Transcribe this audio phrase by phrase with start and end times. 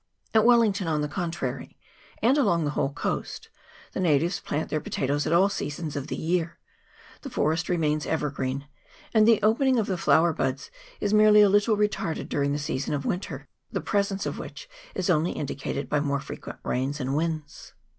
[0.33, 1.75] At Wellington, on the con trary,
[2.23, 3.49] and along the whole coast,
[3.91, 6.57] the natives plant their potatoes at all seasons of the year,
[7.21, 8.67] the forest remains evergreen,
[9.13, 12.95] and the opening of the flower buds is merely a little retarded during the season
[12.95, 17.75] of winter, the presence of which is only indicated by more frequent rains and winds.